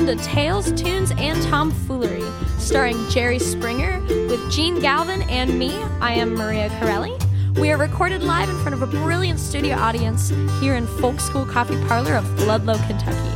[0.00, 2.22] welcome to Tales, Tunes, and Tomfoolery,
[2.58, 5.76] starring Jerry Springer with Jene Galvin and me.
[6.00, 7.20] I am Maria Carrelli.
[7.58, 11.44] We are recorded live in front of a brilliant studio audience here in Folk School
[11.44, 13.28] Coffee Parlor of Ludlow, Kentucky.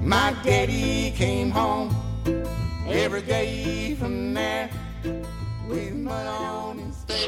[0.00, 1.94] My daddy came home
[2.88, 4.68] every day from there
[5.68, 5.90] with.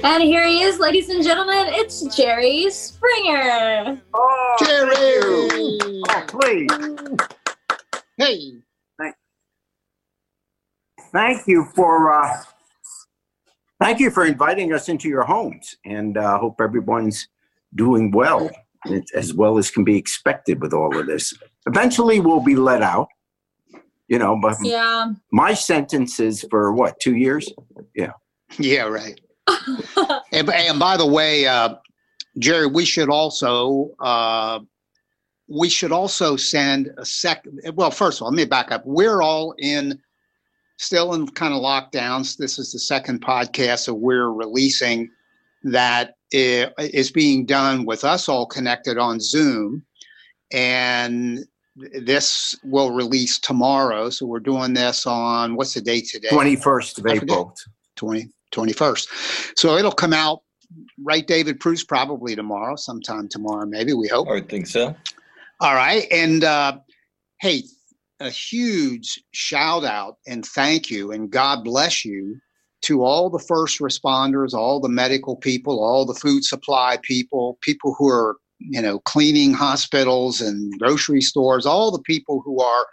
[0.05, 1.67] And here he is, ladies and gentlemen.
[1.69, 4.01] It's Jerry Springer.
[4.15, 5.79] Oh, Jerry!
[6.09, 6.69] Oh, please.
[8.17, 8.53] Hey,
[11.13, 12.43] Thank you for uh,
[13.79, 17.29] thank you for inviting us into your homes, and uh, hope everyone's
[17.75, 18.51] doing well,
[19.15, 21.35] as well as can be expected with all of this.
[21.67, 23.09] Eventually, we'll be let out.
[24.09, 25.13] You know, but Yeah.
[25.33, 27.47] my sentence is for what two years?
[27.95, 28.13] Yeah.
[28.59, 29.21] Yeah, right.
[30.33, 31.75] And, and by the way, uh,
[32.39, 34.61] Jerry, we should also uh,
[35.49, 37.61] we should also send a second.
[37.75, 38.83] Well, first of all, let me back up.
[38.87, 40.01] We're all in
[40.79, 42.37] still in kind of lockdowns.
[42.37, 45.11] This is the second podcast that we're releasing
[45.65, 49.85] that is being done with us all connected on Zoom,
[50.51, 51.41] and
[52.01, 54.09] this will release tomorrow.
[54.09, 56.29] So we're doing this on what's the date today?
[56.31, 57.55] Twenty first of April.
[57.97, 59.57] 20, 21st.
[59.57, 60.43] So it'll come out,
[61.03, 64.29] right, David Bruce, probably tomorrow, sometime tomorrow, maybe, we hope.
[64.29, 64.95] I would think so.
[65.61, 66.07] All right.
[66.11, 66.79] And uh,
[67.41, 67.65] hey,
[68.21, 72.41] a huge shout out and thank you and God bless you
[72.83, 77.95] to all the first responders, all the medical people, all the food supply people, people
[77.97, 82.87] who are, you know, cleaning hospitals and grocery stores, all the people who are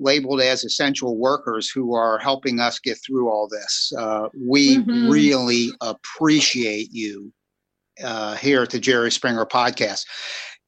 [0.00, 3.92] labeled as essential workers who are helping us get through all this.
[3.96, 5.10] Uh, we Mhm.
[5.10, 7.32] really appreciate you
[8.02, 10.06] uh, here at the Jerry Springer podcast.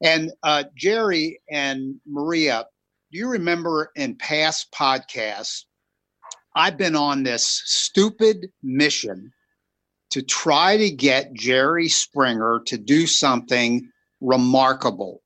[0.03, 2.67] And uh, Jerry and Maria,
[3.11, 5.65] do you remember in past podcasts,
[6.55, 9.33] I've been on this stupid mission
[10.11, 13.89] to try to get Jerry Springer to do something
[14.21, 15.22] remarkable.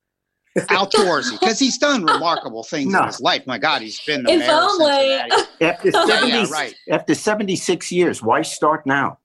[0.65, 3.01] Outdoorsy, because he's done remarkable things No.
[3.01, 3.47] in his life.
[3.47, 4.87] My God, he's been the If mayor only.
[4.93, 5.43] Cincinnati.
[5.61, 6.75] After seventy, yeah, right.
[6.91, 9.19] after seventy six years, why start now?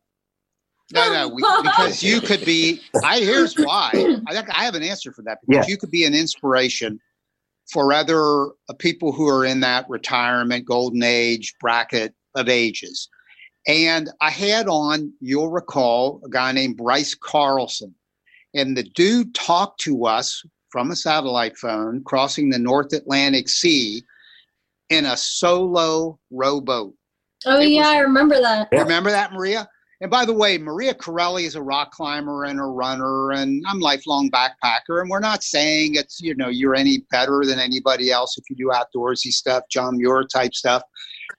[0.93, 2.81] No, no, we, because you could be.
[3.03, 3.91] I here's why.
[4.27, 5.39] I think I have an answer for that.
[5.47, 6.99] Because you could be an inspiration
[7.71, 13.07] for other uh, people who are in that retirement golden age bracket of ages.
[13.67, 17.93] And I had on, you'll recall, a guy named Bryce Carlson,
[18.53, 24.03] and the dude talked to us from a satellite phone crossing the North Atlantic Sea
[24.89, 26.93] in a solo rowboat.
[27.45, 28.69] Oh, It yeah, was- I remember that.
[28.71, 29.67] Remember that, Maria?
[30.01, 33.79] And by the way, Maria Carrelli is a rock climber and a runner, and I'm
[33.79, 34.99] a lifelong backpacker.
[34.99, 38.55] And we're not saying it's you know you're any better than anybody else if you
[38.55, 40.81] do outdoorsy stuff, John Muir type stuff.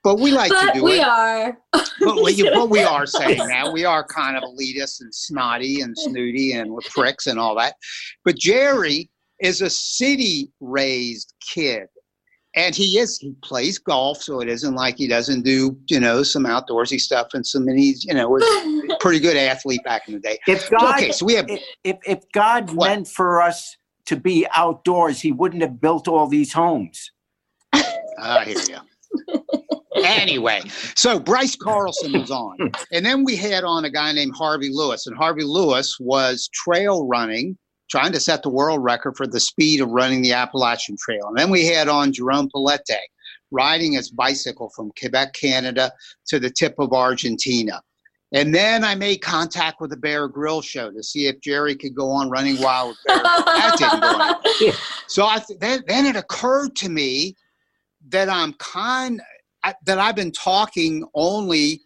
[0.04, 1.06] But we like to do we it.
[1.06, 1.58] are.
[1.72, 2.50] But we, are.
[2.54, 6.70] but we are saying that we are kind of elitist and snotty and snooty and
[6.70, 7.74] we're pricks and all that.
[8.24, 9.10] But Jerry
[9.42, 11.88] is a city raised kid.
[12.54, 16.22] And he is, he plays golf, so it isn't like he doesn't do, you know,
[16.22, 18.42] some outdoorsy stuff and some, and he's, you know, was
[18.90, 20.38] a pretty good athlete back in the day.
[20.46, 22.88] If God, okay, so we have, if, if if God What?
[22.90, 27.10] meant for us to be outdoors, He wouldn't have built all these homes.
[27.74, 29.42] Ah, I hear you.
[30.04, 30.60] anyway,
[30.94, 32.56] so Bryce Carlson was on.
[32.92, 35.06] And then we had on a guy named Harvey Lewis.
[35.06, 37.56] And Harvey Lewis was trail running,
[37.92, 41.28] trying to set the world record for the speed of running the Appalachian Trail.
[41.28, 42.80] And then we had on Jerome Palette,
[43.50, 45.92] riding his bicycle from Quebec, Canada
[46.28, 47.82] to the tip of Argentina.
[48.32, 51.94] And then I made contact with the Bear Grylls show to see if Jerry could
[51.94, 53.22] go on running wild with Bear.
[53.22, 54.74] that didn't go on.
[55.06, 57.36] So I th- then, then it occurred to me
[58.08, 59.20] that I'm kind
[59.62, 61.82] I, that I've been talking only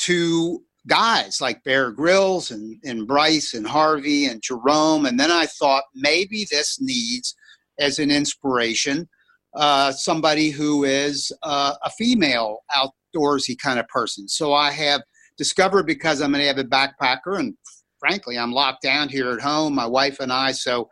[0.00, 5.46] to guys like Bear Grylls and, and Bryce and Harvey and Jerome, and then I
[5.46, 7.34] thought maybe this needs
[7.78, 9.08] as an inspiration
[9.54, 14.28] uh, somebody who is uh, a female outdoorsy kind of person.
[14.28, 15.02] So I have
[15.36, 17.54] discovered because I'm an avid backpacker and
[17.98, 20.52] frankly I'm locked down here at home, my wife and I.
[20.52, 20.88] So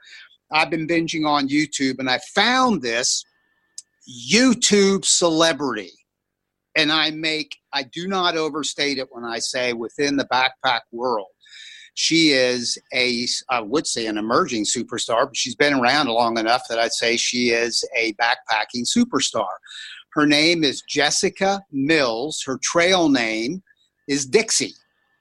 [0.50, 3.24] I've been binging on YouTube and I found this
[4.08, 5.92] YouTube celebrity.
[6.76, 11.28] And I make, I do not overstate it when I say within the backpack world.
[11.94, 16.62] She is a, I would say, an emerging superstar, but she's been around long enough
[16.68, 19.48] that I'd say she is a backpacking superstar.
[20.12, 22.42] Her name is Jessica Mills.
[22.46, 23.62] Her trail name
[24.06, 24.74] is Dixie.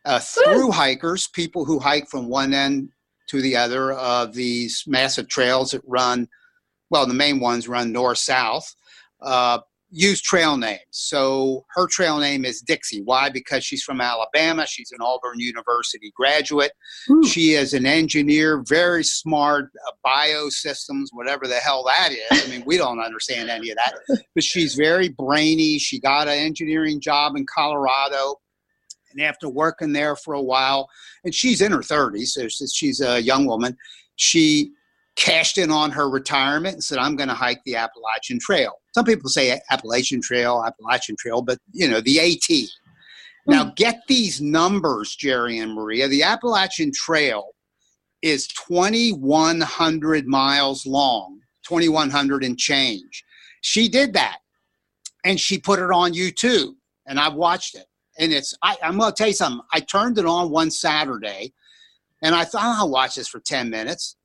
[0.05, 2.89] Uh, through hikers, people who hike from one end
[3.27, 6.27] to the other of these massive trails that run,
[6.89, 8.73] well, the main ones run north south.
[9.21, 9.59] Uh,
[9.89, 10.81] use trail names.
[10.92, 13.01] So her trail name is Dixie.
[13.04, 13.30] Why?
[13.30, 14.66] Because she's from Alabama.
[14.68, 16.72] She's an Auburn University graduate.
[17.10, 17.25] Ooh.
[17.25, 22.45] She is an engineer, very smart, uh, biosystems, whatever the hell that is.
[22.45, 23.95] I mean, we don't understand any of that.
[24.36, 25.80] But she's very brainy.
[25.80, 28.36] She got an engineering job in Colorado.
[29.13, 30.90] And after working there for a while,
[31.24, 33.78] and she's in her 30s, so she's- she's a young woman,
[34.18, 34.72] she
[35.16, 38.74] cashed in on her retirement and said, I'm going to hike the Appalachian Trail.
[38.97, 42.47] Some people say Appalachian Trail, Appalachian Trail, but you know, the AT.
[42.49, 43.51] Hmm.
[43.51, 46.07] Now, get these numbers, Jerry and Maria.
[46.07, 47.49] The Appalachian Trail
[48.23, 53.23] is 2,100 miles long, 2,100 and change.
[53.61, 54.39] She did that
[55.23, 56.73] and she put it on YouTube,
[57.05, 57.85] and I've watched it.
[58.17, 59.61] And it's, I, I'm going to tell you something.
[59.71, 61.53] I turned it on one Saturday
[62.23, 64.15] and I thought, I'll watch this for 10 minutes.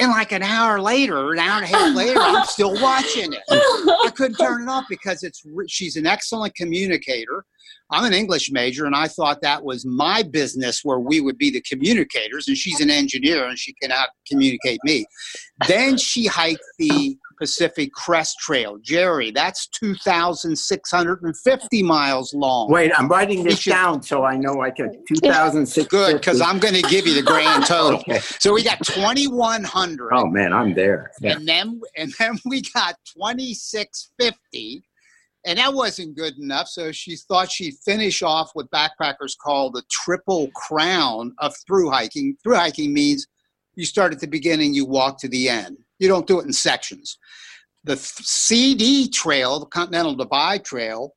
[0.00, 3.42] And like an hour later, an hour and a half later, I'm still watching it.
[3.50, 7.44] I couldn't turn it off because it's she's an excellent communicator.
[7.92, 11.50] I'm an English major, and I thought that was my business where we would be
[11.50, 15.04] the communicators, and she's an engineer and she cannot communicate me.
[15.68, 18.76] Then she hiked the Pacific Crest Trail.
[18.82, 22.70] Jerry, that's 2,650 miles long.
[22.70, 25.02] Wait, I'm writing this should- down so I know I can.
[25.08, 25.88] 2006.
[25.88, 28.02] Good, because I'm going to give you the grand total.
[28.10, 28.20] Okay.
[28.38, 30.10] So we got 2,100.
[30.14, 31.10] Oh man, I'm there.
[31.20, 31.36] Yeah.
[31.36, 34.82] and then and then we got 2650
[35.46, 39.82] and that wasn't good enough so she thought she'd finish off what backpackers call the
[39.90, 43.26] triple crown of through hiking through hiking means
[43.74, 46.52] you start at the beginning you walk to the end you don't do it in
[46.52, 47.18] sections
[47.84, 51.14] the cd trail the continental divide trail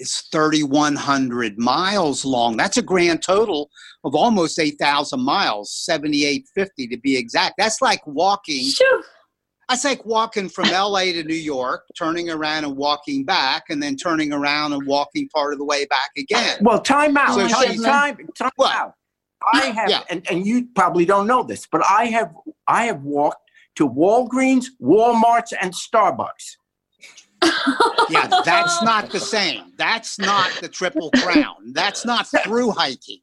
[0.00, 3.70] is 3100 miles long that's a grand total
[4.04, 9.02] of almost 8000 miles 7850 to be exact that's like walking Shoo.
[9.68, 13.96] that's like walking from LA to New York, turning around and walking back, and then
[13.96, 16.58] turning around and walking part of the way back again.
[16.60, 17.34] Well, time out.
[17.34, 18.92] So time, time, time out.
[19.54, 20.02] I have, Yeah.
[20.10, 22.34] and, and you probably don't know this, but I have,
[22.68, 23.43] I have walked
[23.76, 26.56] to Walgreens, WalMarts, and Starbucks.
[28.08, 29.72] Yeah, that's not the same.
[29.76, 31.72] That's not the Triple Crown.
[31.72, 33.20] That's not through hiking.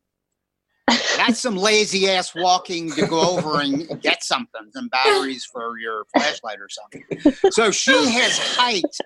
[1.15, 6.05] That's some lazy ass walking to go over and get something, some batteries for your
[6.13, 7.51] flashlight or something.
[7.51, 9.01] So she has hiked.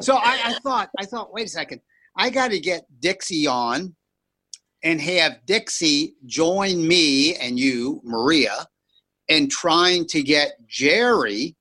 [0.00, 1.80] So I, I thought, I thought, wait a second,
[2.16, 3.94] I got to get Dixie on
[4.82, 8.66] and have Dixie join me and you, Maria,
[9.28, 11.56] in trying to get Jerry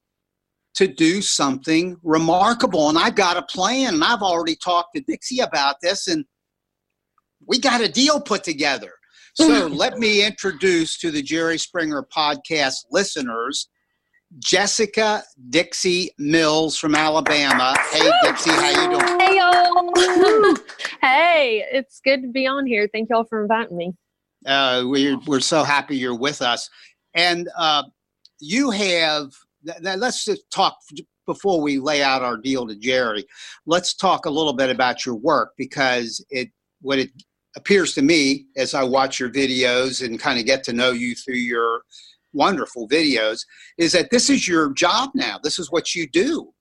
[0.75, 2.89] to do something remarkable.
[2.89, 6.25] And I've got a plan, and I've already talked to Dixie about this, and
[7.45, 8.91] we got a deal put together.
[9.35, 13.69] So let me introduce to the Jerry Springer podcast listeners
[14.39, 17.75] Jessica Dixie Mills from Alabama.
[17.91, 19.19] Hey, Dixie, how you doing?
[19.19, 20.55] Hey y'all.
[21.01, 22.89] hey, it's good to be on here.
[22.91, 23.93] Thank y'all for inviting me.
[24.45, 26.69] Uh, we're, we're so happy you're with us.
[27.15, 27.83] And uh,
[28.39, 29.31] you have,
[29.65, 30.77] th- let's just talk
[31.25, 33.25] before we lay out our deal to Jerry.
[33.65, 36.49] Let's talk a little bit about your work because it,
[36.81, 37.09] what it
[37.55, 41.15] appears to me as I watch your videos and kind of get to know you
[41.15, 41.81] through your
[42.33, 43.45] wonderful videos
[43.77, 45.39] is that this is your job now.
[45.41, 46.51] This is what you do.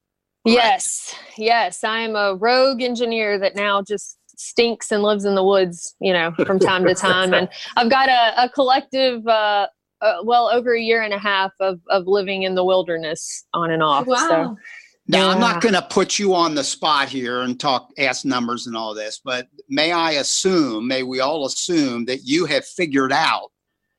[0.45, 1.83] Yes, yes.
[1.83, 6.33] I'm a rogue engineer that now just stinks and lives in the woods, you know,
[6.45, 7.33] from time to time.
[7.35, 9.69] And I've got a, a collective, uh,
[10.01, 13.71] uh, well, over a year and a half of, of living in the wilderness on
[13.71, 14.07] and off.
[14.07, 14.29] Wow.
[14.29, 14.57] So,
[15.07, 18.67] Now, I'm not going to put you on the spot here and talk, ask numbers
[18.67, 23.13] and all this, but may I assume, may we all assume that you have figured
[23.13, 23.51] out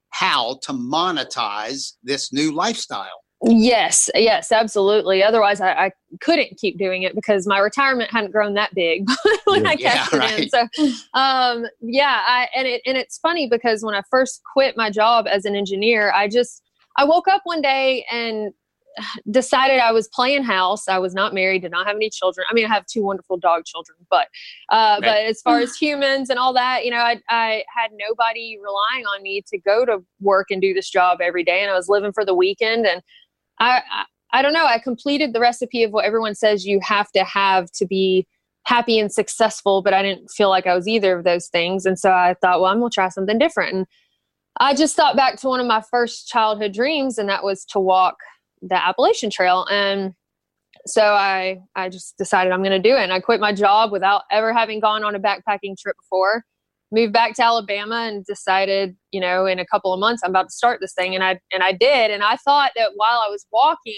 [0.09, 3.24] how to monetize this new lifestyle?
[3.45, 5.23] Yes, yes, absolutely.
[5.23, 9.07] Otherwise, I, I couldn't keep doing it because my retirement hadn't grown that big
[9.45, 10.49] when I Yeah, cashed it in.
[10.49, 10.61] So,
[11.13, 15.27] um, yeah, I, and it and it's funny because when I first quit my job
[15.27, 16.61] as an engineer, I just
[16.97, 18.53] I woke up one day and
[19.31, 20.87] decided I was playing house.
[20.87, 22.45] I was not married, did not have any children.
[22.49, 24.27] I mean, I have two wonderful dog children, but
[24.69, 28.57] uh, but as far as humans and all that, you know, I I had nobody
[28.61, 31.75] relying on me to go to work and do this job every day, and I
[31.75, 33.01] was living for the weekend, and
[33.59, 34.65] I I, I don't know.
[34.65, 38.27] I completed the recipe of what everyone says you have to have to be
[38.63, 41.97] happy and successful, but I didn't feel like I was either of those things, and
[41.99, 43.85] so I thought, well, I'm gonna try something different, and
[44.59, 47.79] I just thought back to one of my first childhood dreams, and that was to
[47.79, 48.15] walk
[48.61, 49.65] the Appalachian Trail.
[49.69, 50.13] And
[50.85, 53.03] so I I just decided I'm going to do it.
[53.03, 56.43] And I quit my job without ever having gone on a backpacking trip before.
[56.95, 60.47] Moved back to Alabama and decided, you know, in a couple of months I'm about
[60.49, 63.29] to start this thing and I and I did and I thought that while I
[63.29, 63.93] was walking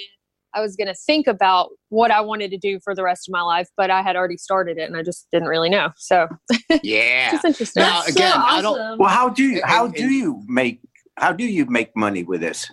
[0.54, 3.34] I was going to think about what I wanted to do for the rest of
[3.34, 5.90] my life, but I had already started it and I just didn't really know.
[5.98, 6.28] So
[6.84, 7.36] Yeah.
[7.36, 7.82] it's interesting.
[7.84, 10.80] Now, again, so I don't- Well, how do you how do you make
[11.18, 12.72] how do you make money with this?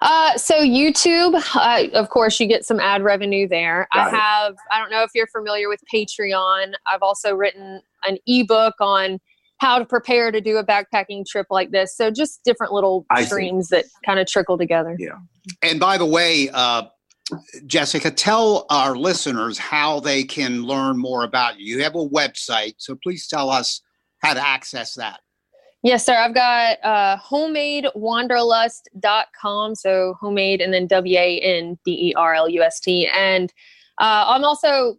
[0.00, 3.88] Uh, so YouTube, uh, of course, you get some ad revenue there.
[3.92, 4.16] I Got it.
[4.16, 6.72] have, I don't know if you're familiar with Patreon.
[6.86, 9.18] I've also written an ebook on
[9.58, 11.96] how to prepare to do a backpacking trip like this.
[11.96, 13.28] So just different little I see.
[13.28, 14.96] streams that kind of trickle together.
[14.98, 15.18] Yeah.
[15.62, 16.84] And by the way, uh,
[17.66, 21.76] Jessica, tell our listeners how they can learn more about you.
[21.76, 23.80] You have a website, so please tell us
[24.18, 25.20] how to access that.
[25.82, 26.14] Yes, sir.
[26.14, 29.74] I've got uh, homemadewanderlust.com.
[29.74, 33.08] So homemade and then W A N D E R L U S T.
[33.08, 33.52] And
[33.98, 34.96] uh, I'm also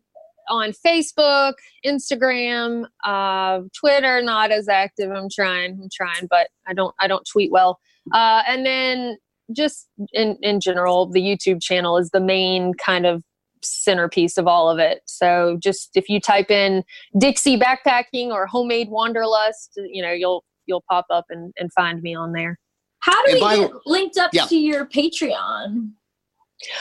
[0.49, 1.53] on Facebook,
[1.85, 5.09] Instagram, uh, Twitter, not as active.
[5.09, 7.79] I'm trying, I'm trying, but I don't, I don't tweet well.
[8.13, 9.15] Uh, and then
[9.55, 13.23] just in, in general, the YouTube channel is the main kind of
[13.61, 14.99] centerpiece of all of it.
[15.05, 16.83] So just if you type in
[17.17, 22.15] Dixie backpacking or homemade wanderlust, you know, you'll, you'll pop up and, and find me
[22.15, 22.57] on there.
[22.99, 24.45] How do And we by get linked up Yeah.
[24.45, 25.91] to your Patreon?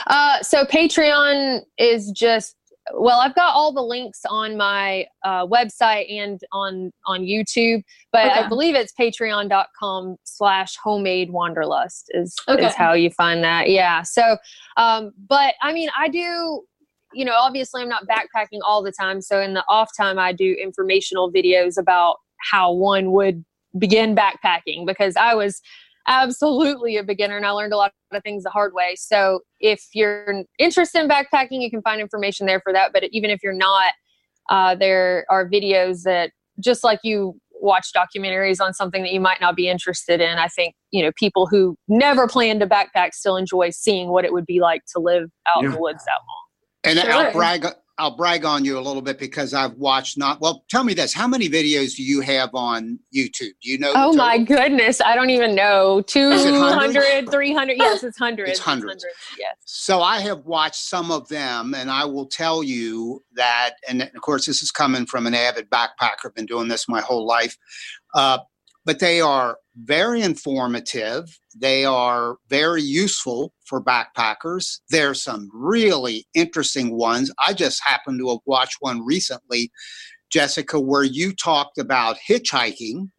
[0.07, 2.57] Uh, so Patreon is just
[2.95, 8.33] well, I've got all the links on my uh, website and on on YouTube, but
[8.33, 12.67] I believe it's patreon.com slash homemade wanderlust is Okay.
[12.67, 13.71] is how you find that.
[13.71, 14.03] Yeah.
[14.03, 14.37] So
[14.77, 16.65] um, but I mean I do
[17.15, 19.21] you know, obviously I'm not backpacking all the time.
[19.21, 22.17] So in the off time I do informational videos about
[22.51, 23.45] how one would
[23.79, 25.61] begin backpacking because I was
[26.09, 28.95] absolutely a beginner and I learned a lot of things the hard way.
[28.97, 32.93] So if you're interested in backpacking, you can find information there for that.
[32.93, 33.93] But even if you're not,
[34.51, 39.41] uh, there are videos that just like you watch documentaries on something that you might
[39.41, 40.39] not be interested in.
[40.39, 44.33] I think, you know, people who never plan to backpack still enjoy seeing what it
[44.33, 46.43] would be like to live out in the woods that long.
[46.85, 47.13] And Sure.
[47.13, 47.67] I'll brag.
[47.99, 50.41] I'll brag on you a little bit because I've watched not.
[50.41, 53.53] Well, tell me this: How many videos do you have on YouTube?
[53.63, 53.93] Do you know?
[53.95, 55.01] Oh my goodness.
[55.01, 55.99] I don't even know.
[55.99, 57.07] it hundreds?
[57.07, 57.77] 200, 300.
[57.77, 58.51] Yes, it's hundreds.
[58.51, 59.05] It's hundreds.
[59.39, 59.57] Yes.
[59.65, 63.75] So I have watched some of them, and I will tell you that.
[63.89, 66.27] And of course, this is coming from an avid backpacker.
[66.27, 67.57] I've been doing this my whole life,
[68.15, 68.39] uh,
[68.87, 71.39] but they are very informative.
[71.57, 74.81] They are very useful for backpackers.
[74.91, 77.33] There's some really interesting ones.
[77.39, 79.71] I just happened to have watched one recently,
[80.31, 83.11] Jessica, where you talked about hitchhiking,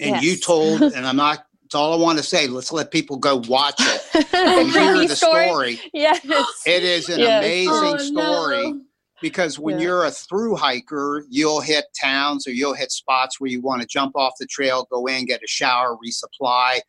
[0.00, 1.44] and you told, and I'm not.
[1.64, 2.46] It's all I want to say.
[2.46, 5.74] Let's let people go watch it and hear the story.
[5.76, 5.80] story.
[5.92, 6.24] Yes.
[6.66, 7.44] It is an Yes.
[7.44, 8.80] amazing Oh, story no.
[9.20, 9.84] Because when Yeah.
[9.84, 13.88] you're a through hiker, you'll hit towns or you'll hit spots where you want to
[13.88, 16.80] jump off the trail, go in, get a shower, resupply,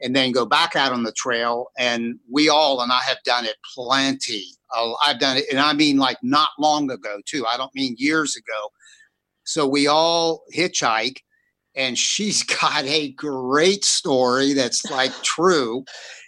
[0.00, 1.68] and then go back out on the trail.
[1.78, 4.46] And we all, and I have done it plenty.
[5.04, 7.46] I've done it, and I mean like not long ago too.
[7.46, 8.70] I don't mean years ago.
[9.44, 11.18] So we all hitchhike,
[11.76, 15.84] and she's got a great story that's like true.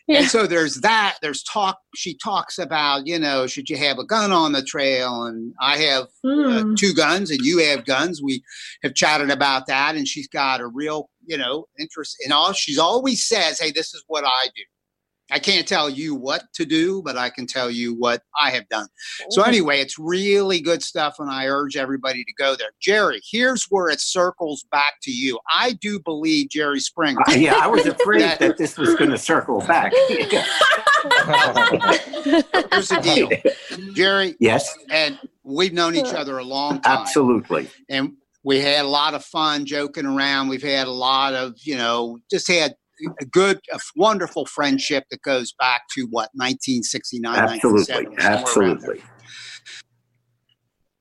[0.07, 0.21] Yeah.
[0.21, 1.17] And so there's that.
[1.21, 1.79] There's talk.
[1.97, 5.25] She talks about, you know, should you have a gun on the trail?
[5.25, 6.75] And I have uh, Hmm.
[6.75, 8.23] two guns, and you have guns.
[8.23, 8.43] We
[8.85, 12.53] have chatted about that, and she's got a real, you know, interest in all.
[12.53, 14.63] She's always says, "Hey, this is what I do."
[15.31, 18.69] I can't tell you what to do, but I can tell you what I have
[18.69, 18.87] done.
[19.31, 22.69] So anyway, it's really good stuff, and I urge everybody to go there.
[22.81, 25.39] Jerry, here's where it circles back to you.
[25.53, 27.21] I do believe Jerry Springer.
[27.29, 29.93] Uh, yeah, I was afraid That- that this was going to circle back.
[31.47, 36.99] Here's the deal, Jerry, yes, and we've known each other a long time.
[37.01, 37.69] absolutely.
[37.89, 38.13] and
[38.45, 40.49] we had a lot of fun joking around.
[40.49, 42.75] We've had a lot of, you know, just had
[43.21, 48.05] a good, a wonderful friendship that goes back to what 1969, Absolutely.
[48.05, 48.91] 1970, somewhere around there.
[48.91, 49.03] Absolutely.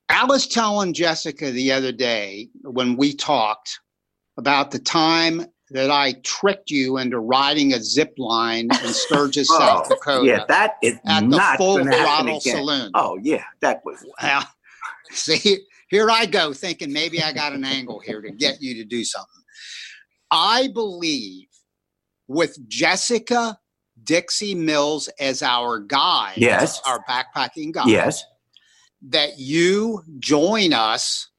[0.08, 3.80] I was telling Jessica the other day when we talked
[4.38, 9.58] about the time that I tricked you into riding a zip line in Sturgis, oh,
[9.58, 12.40] South Oh, Dakota, yeah, that is at the Full going to happen Throttle.
[12.40, 12.90] Saloon.
[12.94, 14.04] Oh, yeah, that was.
[14.22, 14.48] Well,
[15.10, 18.84] see, here I go thinking maybe I got an angle here to get you to
[18.84, 19.42] do something.
[20.30, 21.48] I believe
[22.28, 23.58] with Jessica
[24.04, 26.80] Dixie Mills as our guide, Yes.
[26.86, 28.24] our backpacking guide, Yes.
[29.02, 31.30] that you join us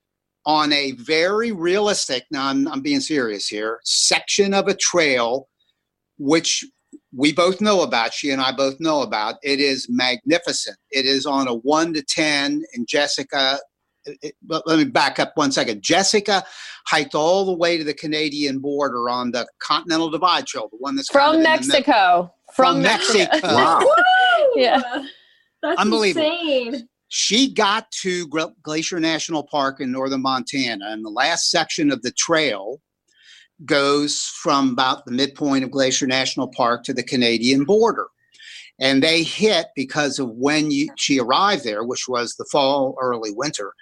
[0.45, 5.49] on a very realistic, now I'm, I'm being serious here, section of a trail,
[6.17, 6.65] which
[7.13, 9.35] we both know about, she and I both know about.
[9.43, 10.77] It is magnificent.
[10.91, 13.59] It is on a one to 10, and Jessica
[14.21, 15.81] it- but let me back up one second.
[15.83, 16.43] Jessica
[16.85, 20.95] hiked all the way to the Canadian border on the Continental Divide Trail, the one
[20.95, 21.49] that's kind of From the.
[21.49, 22.33] Mexico.
[22.55, 23.17] From, From Mexico.
[23.19, 23.47] Mexico.
[23.55, 23.81] Wow.
[24.55, 24.81] Yeah.
[25.61, 26.25] That's Unbelievable.
[26.27, 26.87] insane.
[27.09, 28.27] She got to
[28.63, 32.81] Glacier National Park in northern Montana, and the last section of the trail
[33.65, 38.07] goes from about the midpoint of Glacier National Park to the Canadian border.
[38.79, 43.31] And they hit because of when you, she arrived there, which was the fall, early
[43.31, 43.73] winter,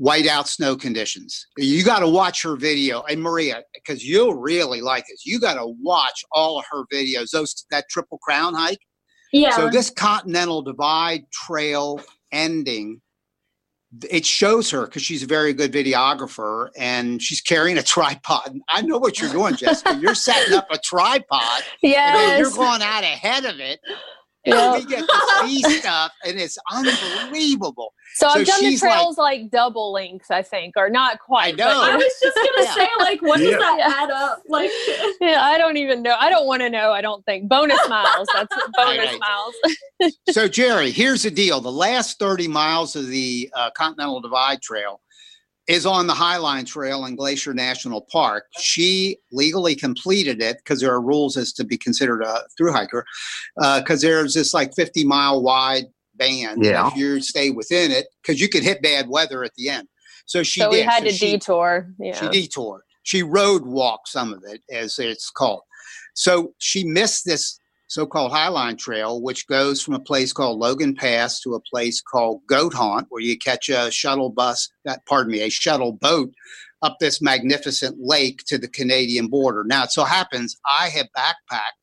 [0.00, 1.46] whiteout snow conditions.
[1.56, 5.26] You got to watch her video, and Maria, because you'll really like this.
[5.26, 7.30] You got to watch all of her videos.
[7.30, 8.78] Those that Triple Crown hike.
[9.32, 9.56] Yeah.
[9.56, 13.00] So this Continental Divide Trail ending,
[14.10, 18.58] it shows her because she's a very good videographer and she's carrying a tripod.
[18.68, 19.98] I know what you're doing, Jessica.
[20.00, 21.62] You're setting up a tripod
[22.16, 23.80] then you're going out ahead of it.
[24.46, 27.93] And we get to see stuff and it's unbelievable.
[28.14, 31.56] So I've done the she's like- trails like, double length, I think, or not quite.
[31.56, 31.64] know.
[31.66, 32.74] but- I was just gonna Yeah.
[32.74, 33.50] say, like, what Yeah.
[33.50, 34.42] does that add up?
[34.48, 34.70] Like,
[35.20, 36.16] yeah, I don't even know.
[36.18, 36.92] I don't want to know.
[36.92, 38.28] I don't think bonus miles.
[38.32, 39.20] That's bonus right.
[39.20, 40.12] miles.
[40.30, 45.00] So, Jerry, here's the deal the last 30 miles of the uh, Continental Divide Trail
[45.66, 48.44] is on the Highline Trail in Glacier National Park.
[48.58, 53.06] She legally completed it because there are rules as to be considered a through hiker,
[53.56, 55.84] because there's this like 50 mile wide
[56.16, 56.64] band.
[56.64, 56.88] Yeah.
[56.88, 59.88] If you stay within it, because you could hit bad weather at the end.
[60.26, 60.76] So she so did.
[60.78, 61.88] we had So to she- detour.
[61.98, 62.14] Yeah.
[62.32, 62.82] she detoured.
[63.02, 65.60] She road walked some of it, as it's called.
[66.14, 71.38] So she missed this so-called Highline Trail, which goes from a place called Logan Pass
[71.40, 75.42] to a place called Goat Haunt, where you catch a shuttle bus, uh, pardon me,
[75.42, 76.32] a shuttle boat
[76.82, 79.64] up this magnificent lake to the Canadian border.
[79.66, 81.78] Now, it so happens I have backpacked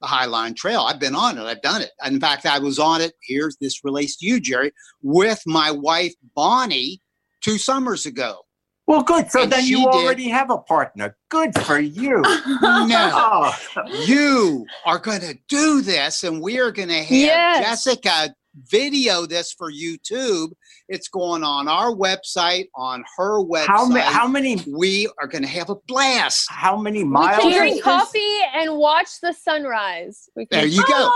[0.00, 0.80] the Highline Trail.
[0.82, 1.42] I've been on it.
[1.42, 1.90] I've done it.
[2.06, 3.12] In fact, I was on it.
[3.22, 7.00] Here's this relates to you, Jerry, with my wife Bonnie
[7.40, 8.38] two summers ago.
[8.86, 9.30] Well, good.
[9.30, 11.16] So And then she you did- already have a partner.
[11.28, 12.22] Good for you.
[12.62, 13.52] No.
[14.06, 17.64] You are going to do this and we are going to have Yes.
[17.84, 20.48] Jessica video this for YouTube.
[20.88, 23.66] It's going on our website, on her website.
[23.66, 26.46] how, ma- how many we are going to have a blast.
[26.50, 27.44] how many miles?
[27.44, 27.54] We miles?
[27.54, 30.28] can is drink coffee and watch the sunrise.
[30.34, 31.12] We There you go.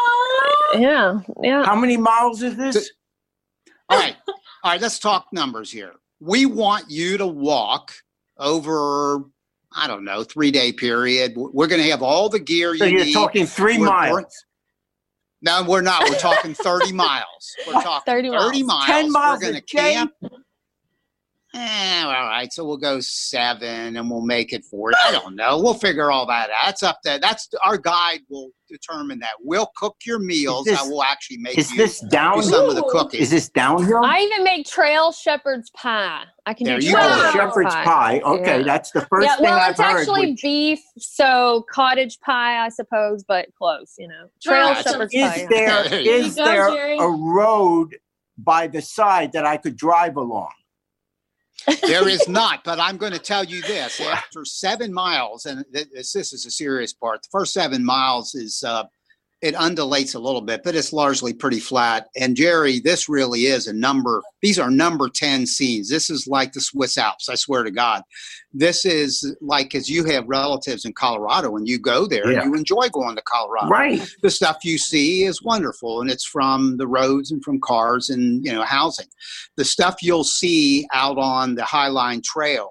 [0.78, 1.64] yeah, yeah.
[1.64, 2.90] How many miles is this?
[3.88, 4.16] All right.
[4.28, 4.80] All right.
[4.80, 5.92] Let's talk numbers here.
[6.20, 7.92] We want you to walk
[8.38, 9.24] over,
[9.74, 11.32] I don't know, three day period.
[11.36, 13.12] We're going to have all the gear So you you're need.
[13.12, 14.44] talking 3 We're- miles.
[15.42, 16.08] No, we're not.
[16.08, 17.56] We're talking 30 miles.
[17.66, 18.64] We're talking 30 30 miles.
[18.64, 18.86] miles.
[18.86, 20.12] 10 miles We're going to camp.
[21.54, 22.50] Eh, all right.
[22.52, 24.96] So we'll go seven and we'll make it 40.
[25.06, 25.58] I don't know.
[25.60, 26.56] We'll figure all that out.
[26.64, 27.18] That's up there.
[27.18, 29.32] That's our guide will determine that.
[29.40, 30.64] We'll cook your meals.
[30.64, 32.08] this- I will actually make Is you this do
[32.42, 32.90] some of the Ooh.
[32.90, 33.20] cooking.
[33.20, 34.02] Is this downhill?
[34.02, 36.22] I even make trail shepherd's pie.
[36.46, 37.14] I can There do you trail go.
[37.28, 38.20] Oh, shepherd's pie.
[38.24, 38.62] Okay, Yeah.
[38.64, 42.70] that's the first yeah, thing well, I've it's actually which- beef, so cottage pie, I
[42.70, 43.94] suppose, but close.
[43.98, 44.80] You know, trail Wow.
[44.80, 45.46] shepherd's is pie.
[45.50, 47.94] there There is go, there a road
[48.38, 50.48] by the side that I could drive along?
[51.82, 56.12] There is not, but I'm going to tell you this: after seven miles, and this,
[56.12, 57.22] this is a serious part.
[57.22, 58.84] The first seven miles is uh,
[59.42, 62.06] it undulates a little bit, but it's largely pretty flat.
[62.16, 64.22] And Jerry, this really is a number.
[64.40, 65.88] These are number ten scenes.
[65.88, 67.28] This is like the Swiss Alps.
[67.28, 68.02] I swear to God,
[68.52, 72.42] this is like as you have relatives in Colorado, and you go there, Yeah.
[72.42, 74.00] and you enjoy going to Colorado Right.
[74.22, 78.44] the stuff you see is wonderful and it's from the roads and from cars and
[78.44, 79.06] you know housing
[79.56, 82.70] the stuff you'll see out on the highline trail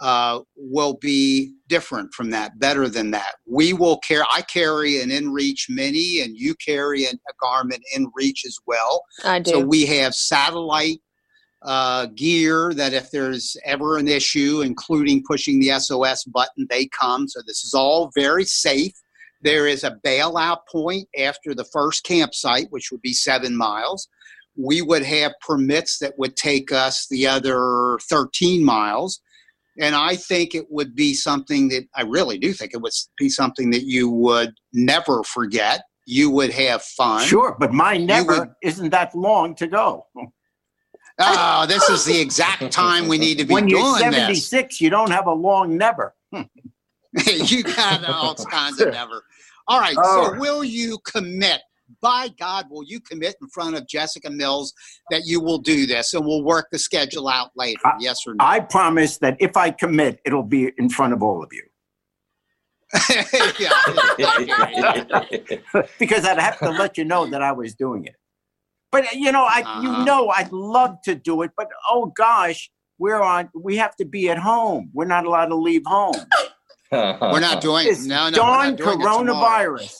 [0.00, 5.10] uh, will be different from that better than that we will carry i carry an
[5.10, 9.50] inreach mini and you carry an, a garmin inreach as well I do.
[9.50, 11.00] so we have satellite
[11.62, 17.28] uh, gear that if there's ever an issue, including pushing the SOS button, they come.
[17.28, 18.92] So this is all very safe.
[19.42, 24.08] There is a bailout point after the first campsite, which would be seven miles.
[24.56, 29.20] We would have permits that would take us the other 13 miles.
[29.80, 33.28] And I think it would be something that I really do think it would be
[33.28, 35.82] something that you would never forget.
[36.06, 37.24] You would have fun.
[37.24, 40.06] Sure, but my never would- isn't that long to go.
[41.20, 44.48] Oh, this is the exact time we need to be When you're doing this.
[44.48, 46.14] 76, you don't have a long never.
[46.32, 49.24] you got all kinds of never.
[49.66, 49.94] All right.
[49.94, 50.40] So right.
[50.40, 51.60] will you commit?
[52.00, 54.72] By God, will you commit in front of Jessica Mills
[55.10, 57.80] that you will do this and we'll work the schedule out later?
[57.84, 58.44] I- yes or no?
[58.44, 61.62] I promise that if I commit, it'll be in front of all of you.
[63.58, 63.70] yeah.
[65.98, 68.14] because I'd have to let you know that I was doing it.
[68.90, 69.82] But uh, you know, I Uh-huh.
[69.82, 73.50] you know, I'd love to do it, but oh gosh, we're on.
[73.54, 74.90] We have to be at home.
[74.94, 76.14] We're not allowed to leave home.
[76.90, 78.38] We're not doing This no, no.
[78.38, 79.94] we're darn not doing it coronavirus.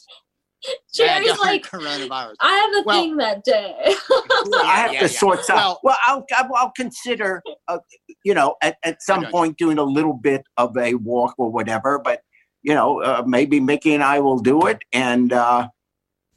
[0.95, 2.35] Jerry's Yeah, like, coronavirus.
[2.41, 3.75] I have a Well- thing that day.
[3.85, 5.19] I have yeah, to yeah.
[5.19, 5.57] sort out.
[5.57, 7.79] Well- Well, I'll I'll, I'll consider, uh,
[8.25, 9.33] you know, at, at some got you.
[9.33, 11.99] point doing a little bit of a walk or whatever.
[11.99, 12.21] But
[12.63, 15.69] you know, uh, maybe Mickey and I will do it, and uh,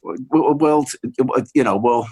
[0.02, 0.84] we'll, we'll
[1.54, 2.06] you know we'll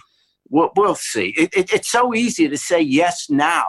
[0.48, 1.32] we'll, we'll see.
[1.36, 3.64] It, it, it's so easy to say yes now,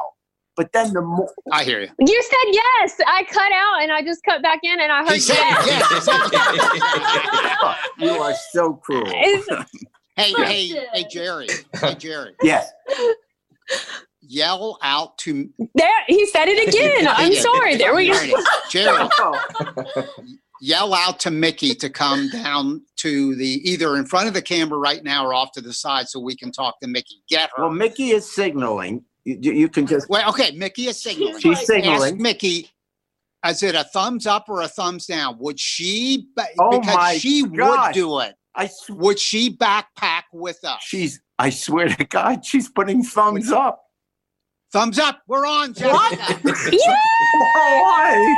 [0.58, 1.88] but then the more I hear you.
[2.00, 2.96] You said yes.
[3.08, 6.08] I cut out and I just cut back in and I heard He said yes.
[6.08, 7.76] yes.
[7.98, 9.08] you are so cruel.
[9.08, 9.48] Is-
[10.16, 11.48] hey, Push hey, hey, Jerry.
[11.74, 12.34] Hey, Jerry.
[12.44, 12.70] Yes.
[14.24, 17.08] Yell out to there, he said it again.
[17.18, 17.42] I'm Yeah.
[17.42, 17.76] sorry.
[17.76, 18.44] There we go.
[18.70, 19.10] Jerry.
[19.20, 20.06] Oh,
[20.62, 24.78] Yell out to Mickey to come down to the either in front of the camera
[24.78, 27.16] right now or off to the side so we can talk to Mickey.
[27.30, 27.64] Get her.
[27.64, 29.04] well, Mickey is signaling.
[29.26, 30.10] You, you can just.
[30.10, 31.40] Well, okay, Mickey is signaling.
[31.40, 32.22] She's Ask signaling.
[32.22, 32.70] Mickey,
[33.46, 35.38] is it a thumbs up or a thumbs down?
[35.40, 36.28] Would she?
[36.36, 37.94] ba- Oh because my she would gosh.
[37.94, 38.36] do it.
[38.56, 40.82] I sw- Would she backpack with us?
[40.84, 41.22] she's.
[41.40, 43.84] I swear to God, she's putting thumbs up.
[44.74, 45.22] thumbs up.
[45.28, 46.40] We're on, Jessica.
[47.34, 48.36] Why?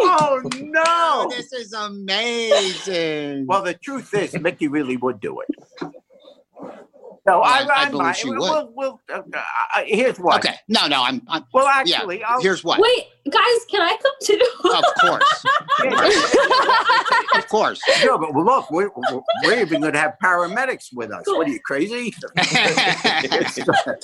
[0.00, 0.82] Oh Oh, no!
[0.86, 3.46] Oh, this is amazing.
[3.46, 5.48] Well, the truth is, Mickey really would do it.
[7.28, 10.38] No, I, I- I I, believe she we'll, we'll, uh, uh, here's what.
[10.44, 11.20] okay, no, no, I'm.
[11.28, 12.80] I'm Well, actually, I'll, here's what.
[12.80, 14.40] Wait, guys, can I come too?
[14.64, 15.44] Of course,
[17.44, 17.80] of course.
[18.04, 21.24] no, but look, we're, we're, we're even going to have paramedics with us.
[21.26, 22.14] What are you crazy?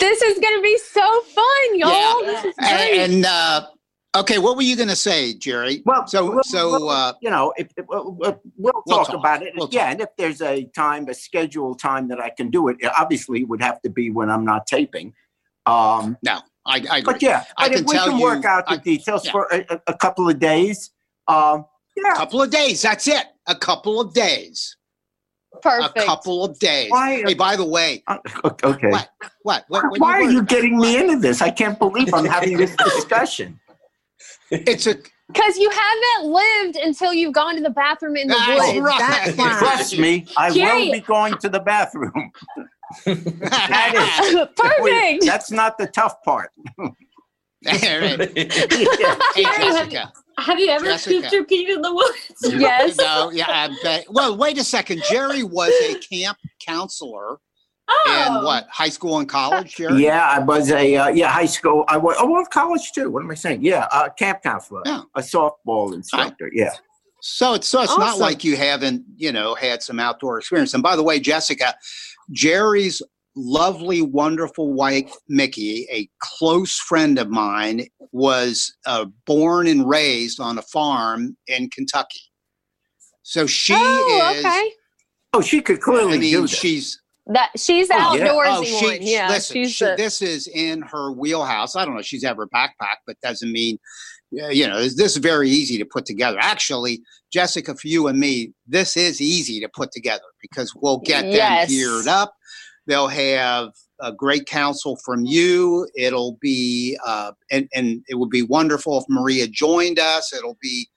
[0.00, 2.24] This is going to be so fun, y'all.
[2.24, 2.32] Yeah.
[2.32, 2.70] This is great.
[3.00, 3.66] and and, uh,
[4.16, 5.82] okay, what were you going to say, Jerry?
[5.84, 9.06] Well, so well, so well, uh, you know, if, if, we'll, we'll we'll We'll talk,
[9.08, 9.16] talk.
[9.16, 9.54] about it.
[9.56, 9.90] We'll yeah, talk.
[9.92, 13.48] and if there's a time, a scheduled time that I can do it, obviously it
[13.48, 15.14] would have to be when I'm not taping.
[15.66, 17.02] Um, no, I, I agree.
[17.02, 19.32] but yeah, I but if can we tell can work out the I- details yeah.
[19.32, 20.90] for a, a- a couple of days,
[21.28, 22.12] um, yeah.
[22.12, 22.82] A couple of days.
[22.82, 23.24] That's it.
[23.46, 24.76] A couple of days.
[25.60, 25.98] Perfect.
[25.98, 26.90] A couple of days.
[26.90, 28.18] Why- Hey, by the way, Uh,
[28.64, 28.88] okay.
[28.88, 29.10] what?
[29.42, 29.64] What?
[29.68, 29.84] What?
[29.90, 31.42] what Why are worried you getting me into this?
[31.42, 33.60] I can't believe I'm having this discussion.
[34.50, 34.96] It's a.
[35.32, 38.80] Because you haven't lived until you've gone to the bathroom in the That's woods.
[38.80, 38.98] right.
[38.98, 39.58] That's why.
[39.60, 42.32] Trust me, I Jerry- will be going to the bathroom.
[43.06, 45.24] That Perfect.
[45.24, 46.50] That's not the tough part.
[47.62, 47.76] Hey,
[49.44, 50.12] have, Jessica.
[50.38, 51.20] have you ever Jessica.
[51.20, 52.54] pooped or peed in the woods?
[52.60, 52.96] Yes.
[52.96, 54.06] No, yeah, I bet.
[54.10, 55.02] Well, wait a second.
[55.10, 57.38] Jerry was a camp counselor
[57.92, 58.36] Oh.
[58.38, 60.04] in what high school and college, Jerry?
[60.04, 61.84] Yeah, I was a uh, yeah high school.
[61.88, 63.10] I was oh well college too.
[63.10, 63.62] What am I saying?
[63.62, 65.02] Yeah, uh, camp counselor, Yeah.
[65.16, 66.50] a softball instructor.
[66.52, 66.72] Yeah.
[67.22, 70.72] So it's so it's not like you haven't, you know, had some outdoor experience.
[70.72, 71.74] And by the way, Jessica,
[72.30, 73.02] Jerry's
[73.36, 80.58] lovely, wonderful wife, Mickey, a close friend of mine, was uh, born and raised on
[80.58, 82.20] a farm in Kentucky.
[83.22, 84.44] So she oh, is.
[84.44, 84.72] okay.
[85.32, 86.50] Oh, she could clearly I do mean, this.
[86.50, 88.28] she's That she's the Oh, yeah.
[88.28, 88.98] outdoorsy oh, she, one.
[89.00, 91.76] Yeah, listen, she's she- the, this is in her wheelhouse.
[91.76, 93.78] I don't know if she's ever backpacked, but doesn't mean,
[94.30, 96.38] you know, this this is very easy to put together.
[96.40, 97.02] Actually,
[97.32, 101.68] Jessica, for you and me, this is easy to put together because we'll get them
[101.68, 102.34] geared up.
[102.86, 103.68] They'll have
[104.00, 105.86] a great counsel from you.
[105.94, 110.32] It'll be, uh, and, and it would be wonderful if Maria joined us.
[110.32, 110.88] It'll be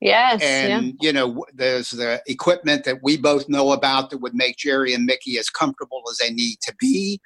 [0.00, 0.40] yes.
[0.42, 0.78] yeah.
[0.78, 4.92] and you know there's the equipment that we both know about that would make jerry
[4.94, 7.20] and mickey as comfortable as they need to be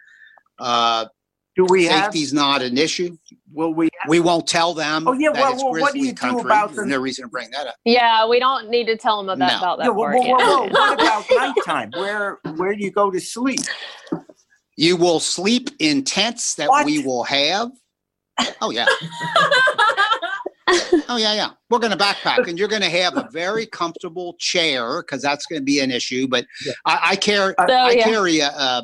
[0.59, 1.05] uh
[1.57, 2.05] do we have?
[2.05, 3.17] safety's not an issue
[3.53, 3.89] Will we?
[4.01, 6.13] Have, we won't tell them Oh, yeah, that well, it's well, what do grizzly you
[6.15, 6.41] do country.
[6.43, 9.19] about there's the- no reason to bring that up Yeah, we don't need to tell
[9.19, 9.59] them about, No.
[9.59, 10.15] about that yeah, whoa, part.
[10.15, 10.47] whoa, whoa, yeah.
[10.47, 10.69] whoa.
[10.69, 11.25] What about
[11.57, 11.91] nighttime?
[11.95, 13.61] Where Where do you go to sleep?
[14.77, 16.87] you will sleep in tents that What?
[16.87, 17.69] we will have
[18.63, 18.87] oh yeah
[21.09, 24.37] oh yeah yeah we're going to backpack and you're going to have a very comfortable
[24.39, 26.73] chair because that's going to be an issue but Yeah.
[26.85, 28.05] I, I carry So, I yeah.
[28.05, 28.83] carry a, uh,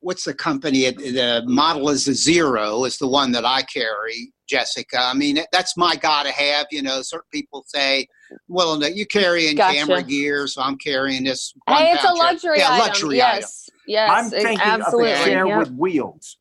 [0.00, 0.90] what's the company?
[0.90, 4.98] The model is a zero, is the one that I carry, Jessica.
[5.00, 6.66] I mean, that's my gotta have.
[6.70, 8.06] You know, certain people say,
[8.46, 9.76] well, no, you carrying Gotcha.
[9.76, 11.52] camera gear, so I'm carrying this.
[11.66, 12.78] Hey, it's a pound chair." luxury yeah, item.
[12.78, 13.40] luxury item.
[13.40, 13.68] yes.
[13.86, 14.10] Yes.
[14.12, 15.12] I'm thinking absolutely.
[15.12, 15.58] of a chair yeah.
[15.58, 16.36] with wheels.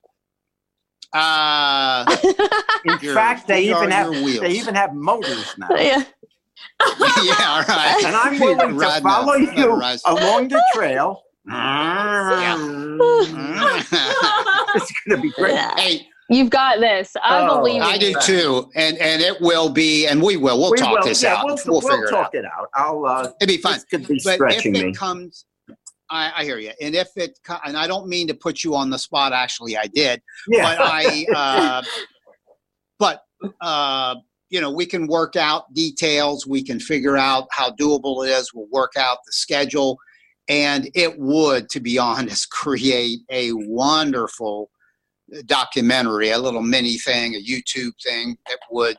[1.18, 2.06] Uh,
[2.86, 4.40] In Your- fact, they even have wheels.
[4.42, 5.68] they even have motors now.
[5.76, 6.04] yeah.
[7.24, 8.04] yeah, all right.
[8.06, 9.72] And I'm willing to Riding a follow you
[10.06, 11.24] along the trail.
[14.76, 15.58] it's going to be great.
[15.80, 17.16] hey, You've got this.
[17.24, 18.20] I Oh, believe I do you.
[18.22, 20.60] too, and and it will be, and we will.
[20.60, 21.46] We'll We talk will, this yeah, out.
[21.46, 22.36] We'll, We'll, we'll figure it out.
[22.36, 22.68] it out.
[22.76, 23.06] I'll.
[23.06, 23.74] Uh, It'd be fun.
[23.76, 24.94] this could be But if stretching it me.
[24.94, 25.46] comes,
[26.10, 26.72] I, I hear you.
[26.82, 29.34] And if it, and I don't mean to put you on the spot.
[29.34, 30.22] Actually, I did.
[30.48, 30.64] Yeah.
[30.64, 31.84] But I, uh,
[33.00, 33.24] but
[33.62, 34.16] uh,
[34.50, 36.48] you know, we can work out details.
[36.48, 38.54] We can figure out how doable it is.
[38.54, 39.98] We'll work out the schedule,
[40.48, 44.70] and it would, to be honest, create a wonderful
[45.46, 48.98] documentary, a little mini thing, a YouTube thing that would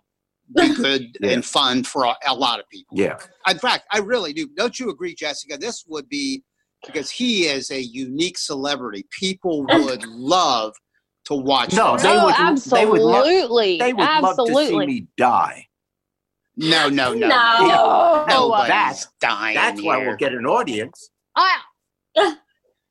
[0.54, 1.30] be good Yeah.
[1.30, 2.98] and fun for a, a lot of people.
[2.98, 3.18] Yeah.
[3.48, 4.48] In fact, I really do.
[4.56, 5.56] Don't you agree, Jessica?
[5.56, 6.42] This would be
[6.86, 9.06] because he is a unique celebrity.
[9.10, 10.74] People would love
[11.26, 11.74] to watch.
[11.74, 12.02] No, this.
[12.02, 12.34] they oh, would-
[12.70, 13.78] they would love- absolutely.
[13.78, 15.66] They would love to see me die.
[16.56, 17.58] no, no, no, No.
[17.60, 18.24] no.
[18.28, 18.64] No.
[18.66, 19.54] That's- dying.
[19.54, 20.08] That's why here.
[20.08, 21.10] we'll get an audience.
[21.36, 21.58] I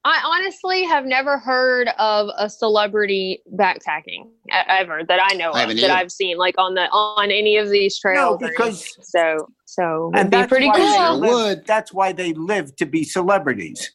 [0.08, 5.70] I honestly have never heard of a celebrity backpacking ever that I know I of
[5.70, 5.92] that either.
[5.94, 8.42] I've seen like on the on any of these trails.
[8.42, 10.94] or because- so so And it'd be pretty why cool.
[10.96, 11.66] Sure live- would.
[11.68, 13.92] That's why they live to be celebrities.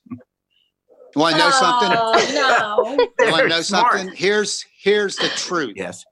[1.17, 1.91] Want to know something?
[1.93, 3.07] Oh, no.
[3.27, 3.93] You want to know smart.
[3.99, 4.15] something?
[4.15, 5.73] Here's here's the truth.
[5.77, 6.05] Yes.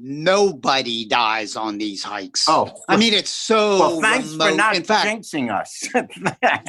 [0.00, 2.46] Nobody dies on these hikes.
[2.48, 4.50] Oh, I mean, it's so well, thanks remote.
[4.50, 5.88] for not In fact, jinxing us.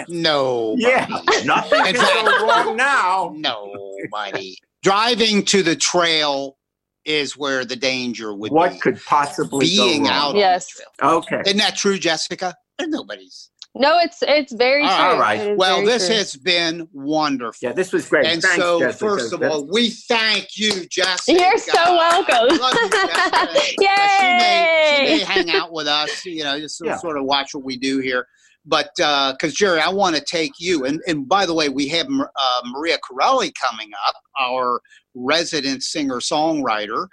[0.10, 0.76] no.
[0.78, 1.06] yeah,
[1.46, 3.34] nothing In fact- go wrong now.
[3.36, 4.58] Nobody.
[4.84, 6.58] Driving to the trail
[7.06, 8.74] is where the danger would What be.
[8.76, 10.30] What could possibly Being go out wrong?
[10.32, 10.74] on Yes.
[10.74, 11.12] the trail.
[11.18, 11.42] Okay.
[11.46, 12.56] Isn't that true, Jessica?
[12.78, 13.50] There's nobody's.
[13.80, 15.06] No, it's it's very All true.
[15.06, 15.40] All right.
[15.40, 16.16] It is Well, this true.
[16.18, 17.58] has been wonderful.
[17.62, 18.26] Yeah, this was great.
[18.26, 19.00] and Thanks, so, Jessica.
[19.00, 21.32] first of all, we thank you, Jessica.
[21.40, 22.58] You're so welcome.
[22.60, 23.38] Love you, Jessica.
[23.38, 26.98] Uh, She may, she may hang out with us, you know, just Yeah.
[26.98, 28.28] sort of watch what we do here.
[28.66, 32.08] But because Jerry, I want to take you, and and by the way, we have
[32.10, 34.82] uh, Maria Carrelli coming up, our
[35.16, 37.08] resident singer songwriter,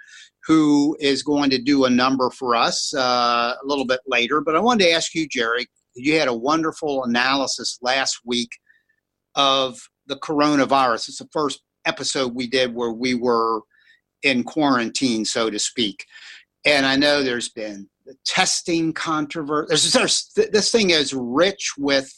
[0.45, 4.41] who is going to do a number for us uh, a little bit later.
[4.41, 5.65] But I wanted to ask you, Jerry,
[5.97, 8.51] you had a wonderful analysis last week
[9.35, 11.09] of the coronavirus.
[11.09, 13.61] It's the first episode we did where we were
[14.23, 16.05] in quarantine, so to speak.
[16.65, 19.67] And I know there's been the testing controversy.
[19.69, 22.11] There's, there's, this thing is rich with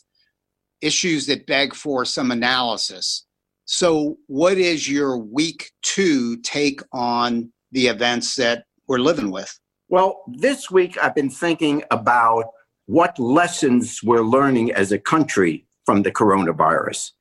[0.81, 3.25] issues that beg for some analysis.
[3.65, 9.59] So, what is your week two take on the events that we're living with?
[9.89, 12.45] Well, this week I've been thinking about
[12.89, 17.11] what lessons we're learning as a country from the coronavirus.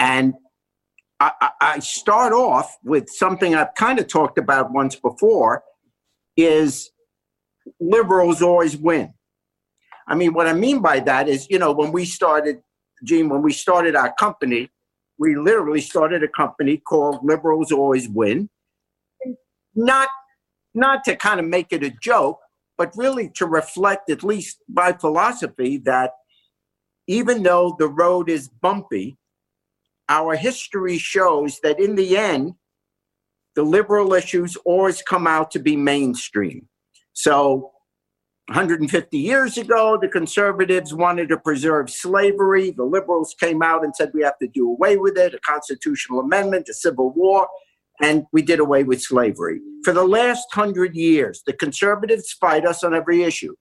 [0.00, 0.32] And
[1.20, 5.62] I, I- start off with something I've kind of talked about once before
[6.34, 6.90] is
[7.78, 9.12] liberals always win.
[10.08, 12.62] I mean, what I mean by that is, you know, when we started,
[13.06, 14.70] Jene, when we started our company,
[15.18, 18.48] we literally started a company called Liberals Always Win.
[19.74, 20.08] Not
[20.74, 22.38] not to kind of make it a joke,
[22.78, 26.12] but really to reflect at least my philosophy that
[27.06, 29.16] even though the road is bumpy,
[30.08, 32.54] our history shows that in the end,
[33.54, 36.68] the liberal issues always come out to be mainstream.
[37.12, 37.72] So
[38.48, 42.70] 150 years ago, the conservatives wanted to preserve slavery.
[42.70, 46.20] The liberals came out and said we have to do away with it, a constitutional
[46.20, 47.48] amendment, a civil war,
[48.00, 49.60] and we did away with slavery.
[49.84, 53.54] For the last hundred years, the conservatives fight us on every issue.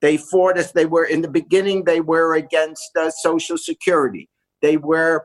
[0.00, 0.72] They fought us.
[0.72, 4.28] They were, in the beginning, they were against uh, Social Security.
[4.62, 5.24] They were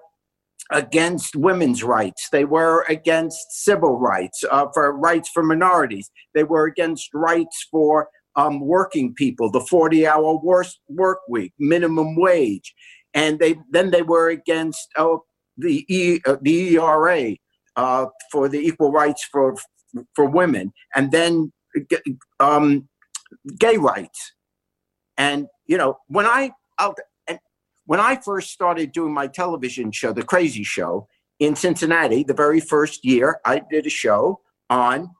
[0.71, 2.29] against women's rights.
[2.31, 6.09] They were against civil rights, uh, for rights for minorities.
[6.33, 12.73] They were against rights for um, working people, the 40 hour work, week, minimum wage.
[13.13, 15.17] And they then they were against uh,
[15.57, 17.35] the, e, uh, the ERA
[17.75, 19.55] uh, for the equal rights for,
[20.15, 20.73] for women.
[20.95, 21.51] And then
[22.39, 22.87] um,
[23.59, 24.33] gay rights.
[25.17, 26.51] And, you know, when I,
[27.85, 31.07] when I first started doing my television show, The Crazy Show,
[31.39, 35.11] in Cincinnati, the very first year, I did a show on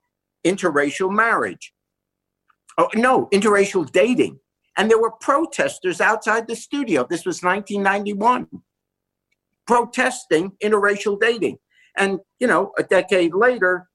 [0.46, 1.74] interracial marriage.
[2.78, 4.40] Oh, no, interracial dating.
[4.78, 7.06] And there were protesters outside the studio.
[7.10, 8.48] This was 1991,
[9.66, 11.58] protesting interracial dating.
[11.98, 13.88] And, you know, a decade later,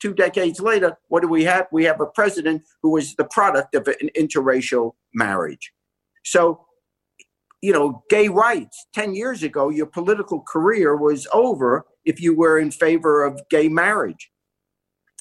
[0.00, 1.66] two decades later, what do we have?
[1.72, 5.72] We have a president who is the product of an interracial marriage.
[6.24, 6.66] So,
[7.60, 12.58] you know, gay rights, 10 years ago, your political career was over if you were
[12.58, 14.30] in favor of gay marriage.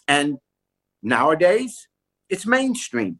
[0.07, 0.39] And
[1.03, 1.87] nowadays,
[2.29, 3.19] it's mainstream.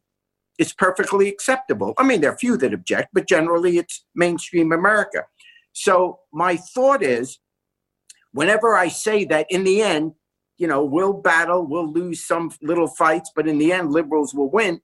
[0.58, 1.93] It's perfectly acceptable.
[1.97, 5.26] I mean, there are few that object, but generally it's mainstream America.
[5.74, 7.39] So my thought is
[8.34, 10.13] whenever I say that in the end,
[10.58, 14.50] you know, we'll battle, we'll lose some little fights, but in the end, liberals will
[14.52, 14.82] win.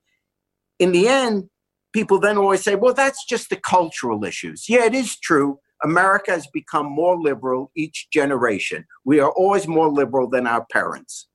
[0.79, 1.49] In the end,
[1.93, 4.67] people then always say, well, that's just the cultural issues.
[4.67, 8.85] Yeah, it is true, America has become more liberal each generation.
[9.05, 11.27] We are always more liberal than our parents.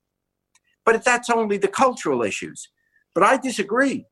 [0.85, 2.69] But that's only the cultural issues.
[3.15, 4.05] But I disagree.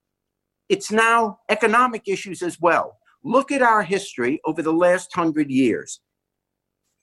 [0.70, 2.98] It's now economic issues as well.
[3.24, 6.00] Look at our history over the last hundred years.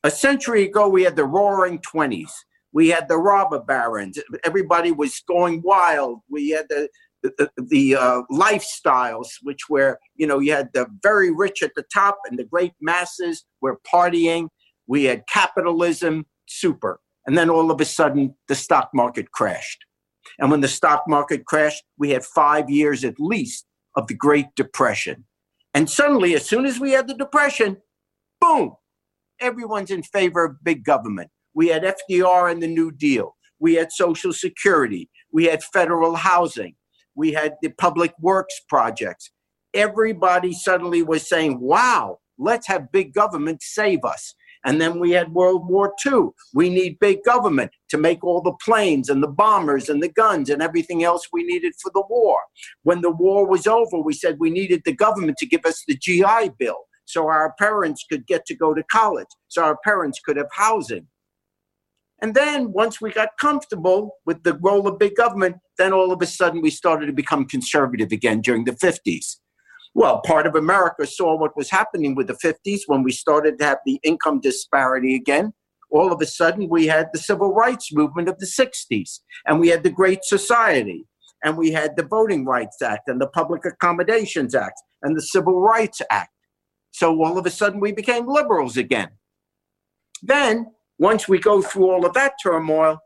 [0.04, 2.30] A century ago, we had the roaring 20s.
[2.72, 4.18] We had the robber barons.
[4.44, 6.20] Everybody was going wild.
[6.28, 6.88] We had the
[7.22, 11.84] the, the uh, lifestyles, which were, you know, you had the very rich at the
[11.92, 14.48] top and the great masses were partying.
[14.86, 17.00] We had capitalism, super.
[17.26, 19.84] And then all of a sudden, the stock market crashed.
[20.38, 24.54] And when the stock market crashed, we had five years at least of the Great
[24.54, 25.24] Depression.
[25.74, 27.78] And suddenly, as soon as we had the Depression,
[28.40, 28.76] boom,
[29.40, 31.30] everyone's in favor of big government.
[31.54, 33.36] We had FDR and the New Deal.
[33.58, 35.10] We had Social Security.
[35.32, 36.74] We had federal housing.
[37.14, 39.30] We had the public works projects.
[39.74, 44.34] Everybody suddenly was saying, wow, let's have big government save us.
[44.64, 46.28] And then we had World War II.
[46.52, 50.50] We need big government to make all the planes and the bombers and the guns
[50.50, 52.40] and everything else we needed for the war.
[52.82, 55.96] When the war was over, we said we needed the government to give us the
[55.96, 60.36] GI Bill so our parents could get to go to college, so our parents could
[60.36, 61.06] have housing.
[62.20, 66.20] And then once we got comfortable with the role of big government, then all of
[66.20, 69.36] a sudden we started to become conservative again during the 50s.
[69.94, 73.64] Well, part of America saw what was happening with the 50s when we started to
[73.64, 75.54] have the income disparity again.
[75.90, 79.68] All of a sudden, we had the civil rights movement of the 60s, and we
[79.68, 81.06] had the Great Society,
[81.42, 85.60] and we had the Voting Rights Act, and the Public Accommodations Act, and the Civil
[85.60, 86.30] Rights Act.
[86.98, 89.10] So all of a sudden, we became liberals again.
[90.20, 92.98] Then once we go through all of that turmoil,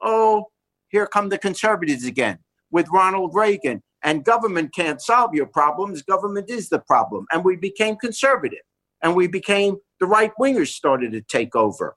[0.00, 0.46] oh,
[0.86, 2.38] here come the conservatives again
[2.70, 3.82] with Ronald Reagan.
[4.04, 6.02] And government can't solve your problems.
[6.02, 7.26] Government is the problem.
[7.32, 8.60] And we became conservative.
[9.02, 11.96] And we became, the right wingers started to take over.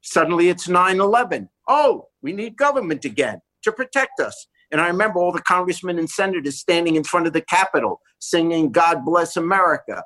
[0.00, 1.48] Suddenly it's 9 11.
[1.68, 4.48] Oh, we need government again to protect us.
[4.72, 8.72] And I remember all the congressmen and senators standing in front of the Capitol singing,
[8.72, 10.02] God bless America.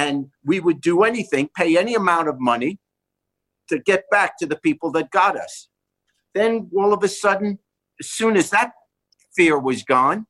[0.00, 2.78] And we would do anything, pay any amount of money
[3.68, 5.68] to get back to the people that got us.
[6.34, 7.58] Then all of a sudden,
[8.00, 8.72] as soon as that
[9.36, 10.26] fear was gone,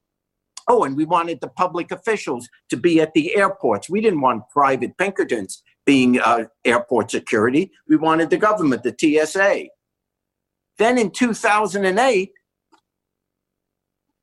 [0.67, 3.89] oh, and we wanted the public officials to be at the airports.
[3.89, 7.71] We didn't want private Pinkertons being uh, airport security.
[7.89, 9.67] We wanted the government, the TSA.
[10.79, 12.33] Then in 2008,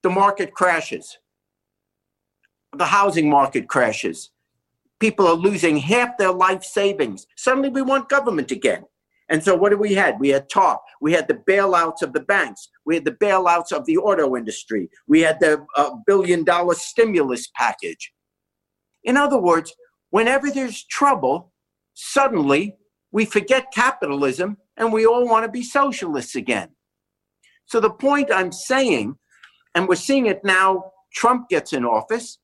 [0.04, 1.18] the market crashes.
[2.76, 4.30] The housing market crashes.
[5.00, 7.28] People are losing half their life savings.
[7.36, 8.84] Suddenly we want government again.
[9.30, 10.20] And so what do we had?
[10.20, 10.82] We had talk.
[11.02, 12.70] We had the bailouts of the banks.
[12.86, 14.90] We had the bailouts of the auto industry.
[15.08, 18.14] We had the uh, billion dollar stimulus package.
[19.04, 19.74] In other words,
[20.12, 21.54] whenever there's trouble,
[21.94, 22.78] suddenly
[23.12, 26.70] we forget capitalism and we all want to be socialists again.
[27.66, 29.18] So the point I'm saying,
[29.76, 32.40] and we're seeing it now, Trump gets in office,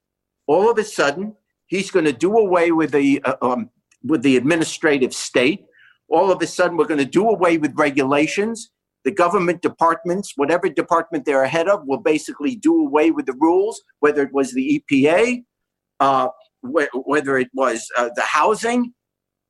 [0.48, 1.36] all of a sudden
[1.67, 3.69] he's going to do away with the uh, um,
[4.04, 5.65] with the administrative state
[6.13, 8.71] all of a sudden we're going to do away with regulations.
[9.04, 13.82] The government departments, whatever department they're ahead of, will basically do away with the rules,
[13.99, 15.43] whether it was the EPA,
[15.99, 16.28] uh,
[16.62, 18.93] wh- whether it was uh, the housing,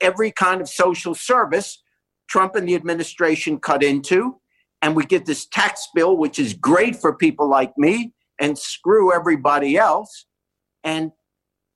[0.02, 1.84] every kind of social service
[2.30, 4.38] Trump and the administration cut into.
[4.82, 9.14] And we get this tax bill, which is great for people like me and screw
[9.14, 10.26] everybody else.
[10.84, 11.12] And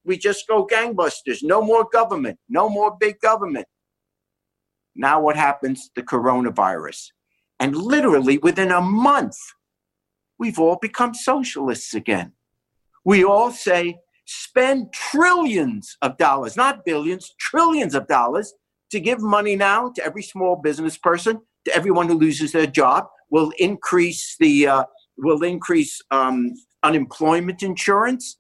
[0.08, 1.44] we just go gangbusters.
[1.44, 3.68] No more government, no more big government.
[4.96, 5.92] Now, what happens?
[5.96, 7.12] The coronavirus.
[7.60, 9.38] And literally within a month,
[10.40, 12.34] we've all become socialists again.
[13.06, 18.54] We all say, spend trillions of dollars, not billions, trillions of dollars
[18.92, 23.06] to give money now to every small business person, to everyone who loses their job,
[23.30, 24.84] We'll increase the uh,
[25.18, 28.38] will increase um, unemployment insurance.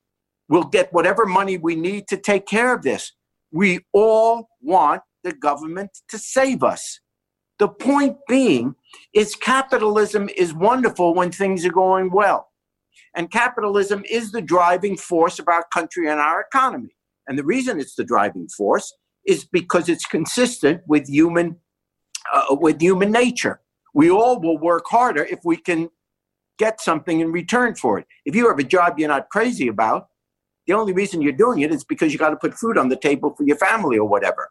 [0.49, 3.13] We'll get whatever money we need to take care of this.
[3.51, 6.99] We all want the government to save us.
[7.59, 8.75] The point being
[9.13, 12.49] is capitalism is wonderful when things are going well.
[13.15, 16.95] And capitalism is the driving force of our country and our economy.
[17.27, 18.93] And the reason it's the driving force
[19.25, 21.57] is because it's consistent with human
[22.33, 23.61] uh, with human nature.
[23.93, 25.89] We all will work harder if we can
[26.57, 28.05] get something in return for it.
[28.25, 30.07] If you have a job you're not crazy about,
[30.67, 32.97] the only reason you're doing it is because you got to put food on the
[32.97, 34.49] table for your family or whatever.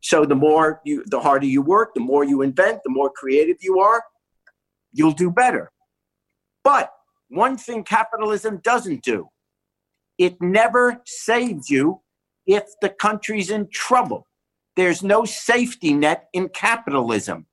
[0.00, 3.56] So the more you, the harder you work, the more you invent, the more creative
[3.60, 4.04] you are,
[4.92, 5.72] you'll do better.
[6.62, 6.92] But
[7.28, 9.30] one thing capitalism doesn't do,
[10.18, 12.02] it never saves you
[12.46, 14.26] if the country's in trouble.
[14.76, 17.46] there's no safety net in capitalism.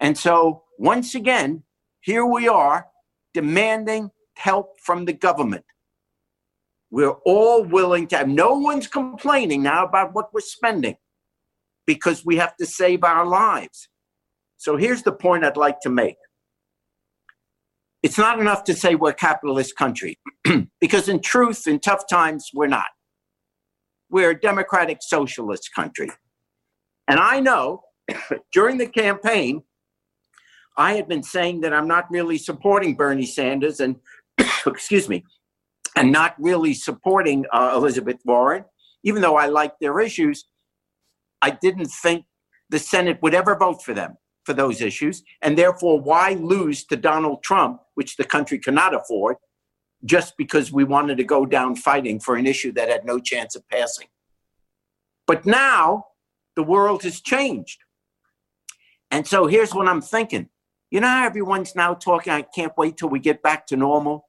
[0.00, 1.62] And so, once again,
[2.00, 2.88] here we are
[3.32, 5.64] demanding help from the government.
[6.90, 10.96] We're all willing to have, no one's complaining now about what we're spending
[11.86, 13.88] because we have to save our lives.
[14.56, 16.16] So here's the point I'd like to make.
[18.02, 20.18] It's not enough to say we're a capitalist country
[20.80, 22.86] because in truth, in tough times, we're not.
[24.08, 26.10] We're a democratic socialist country.
[27.08, 27.82] And I know
[28.52, 29.62] during the campaign,
[30.76, 33.96] I had been saying that I'm not really supporting Bernie Sanders and,
[34.66, 35.24] excuse me,
[35.96, 38.64] and not really supporting uh, Elizabeth Warren,
[39.02, 40.44] even though I liked their issues.
[41.40, 42.26] I didn't think
[42.68, 45.22] the Senate would ever vote for them for those issues.
[45.42, 49.36] And therefore, why lose to Donald Trump, which the country cannot afford,
[50.04, 53.56] just because we wanted to go down fighting for an issue that had no chance
[53.56, 54.08] of passing?
[55.26, 56.06] But now
[56.54, 57.78] the world has changed.
[59.10, 60.48] And so here's what I'm thinking.
[60.90, 64.25] You know how everyone's now talking, I can't wait till we get back to normal?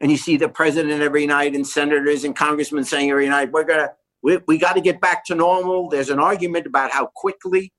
[0.00, 3.64] And you see the president every night and senators and congressmen saying every night, we're
[3.64, 3.90] gonna
[4.22, 5.88] we, we got to get back to normal.
[5.88, 7.72] There's an argument about how quickly.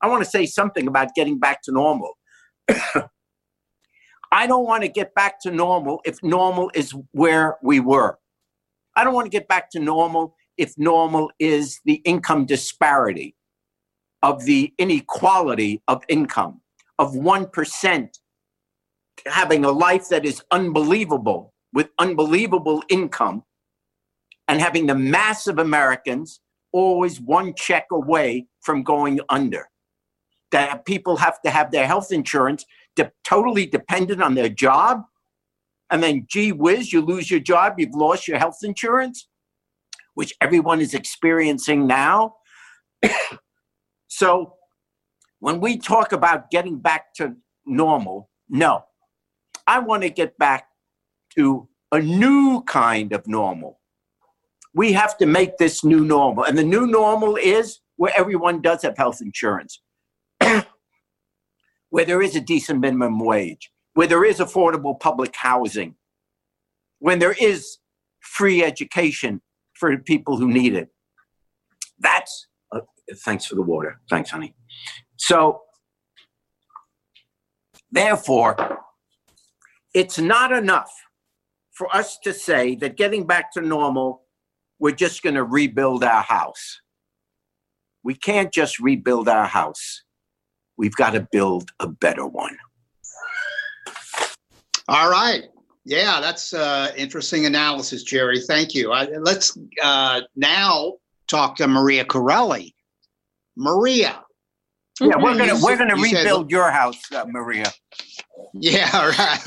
[0.00, 2.12] I want to say something about getting back to normal.
[4.30, 8.18] I don't want to get back to normal if normal is where we were.
[8.94, 13.36] I don't want to get back to normal if normal is the income disparity,
[14.22, 16.60] of the inequality of income,
[16.98, 18.08] of 1%
[19.26, 23.44] having a life that is unbelievable with unbelievable income
[24.48, 26.40] and having the mass of Americans
[26.72, 29.68] always one check away from going under.
[30.50, 32.64] That people have to have their health insurance
[32.96, 35.02] de- totally dependent on their job.
[35.90, 39.28] And then, gee whiz, you lose your job, you've lost your health insurance,
[40.14, 42.36] which everyone is experiencing now.
[44.08, 44.54] so,
[45.40, 48.84] when we talk about getting back to normal, no.
[49.66, 50.67] I want to get back
[51.38, 53.80] to a new kind of normal.
[54.74, 56.44] We have to make this new normal.
[56.44, 59.80] And the new normal is where everyone does have health insurance,
[61.90, 65.94] where there is a decent minimum wage, where there is affordable public housing,
[66.98, 67.78] when there is
[68.20, 69.40] free education
[69.74, 70.88] for people who need it.
[71.98, 72.80] That's, uh,
[73.24, 74.00] thanks for the water.
[74.10, 74.54] Thanks, honey.
[75.16, 75.62] So,
[77.90, 78.78] therefore,
[79.94, 80.92] it's not enough
[81.78, 84.22] for us to say that getting back to normal,
[84.80, 86.80] we're just going to rebuild our house.
[88.02, 90.02] We can't just rebuild our house.
[90.76, 92.56] We've got to build a better one.
[94.88, 95.44] All right.
[95.84, 98.40] Yeah, that's uh, interesting analysis, Jerry.
[98.40, 98.92] Thank you.
[98.92, 100.94] I, let's uh, now
[101.30, 102.72] talk to Maria Carrelli.
[103.56, 104.20] Maria.
[105.00, 107.72] Yeah, we're gonna we're gonna You said- rebuild your house, uh, Maria.
[108.52, 109.46] Yeah, right.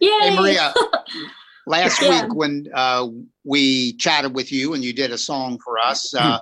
[0.00, 0.10] Yay!
[0.22, 0.72] Hey, Maria.
[1.66, 2.22] Last Yeah.
[2.24, 3.08] week when uh,
[3.44, 6.38] we chatted with you and you did a song for us, uh,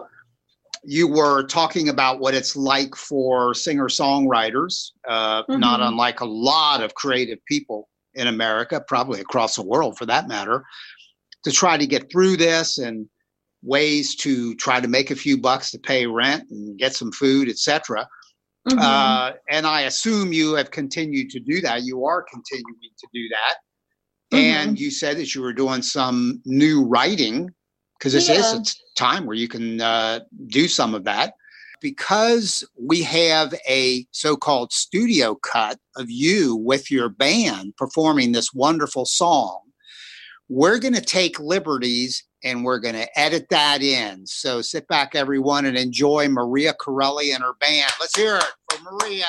[0.85, 5.89] you were talking about what it's like for singer songwriters, uh, not Mhm.
[5.89, 10.65] unlike a lot of creative people in America, probably across the world for that matter,
[11.45, 13.09] to try to get through this and
[13.63, 17.49] ways to try to make a few bucks to pay rent and get some food,
[17.49, 18.09] etc.
[18.69, 18.79] Mhm.
[18.79, 21.83] Uh, and I assume you have continued to do that.
[21.83, 23.57] You are continuing to do that.
[24.33, 27.51] And you said that you were doing some new writing
[27.99, 28.61] because this is Yeah.
[28.61, 31.35] a t- time where you can uh, do some of that.
[31.81, 38.53] Because we have a so called studio cut of you with your band performing this
[38.53, 39.61] wonderful song,
[40.49, 44.27] we're going to take liberties and we're going to edit that in.
[44.27, 47.93] So sit back, everyone, and enjoy Maria Carrelli and her band.
[48.01, 49.27] Let's hear it for Maria.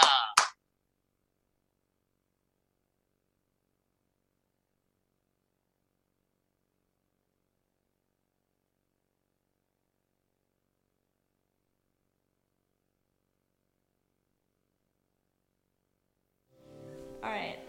[17.30, 17.60] All right.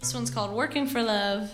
[0.00, 1.50] This one's called Working for Love.